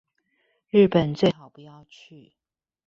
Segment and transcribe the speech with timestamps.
[0.71, 2.33] 日本最好不要去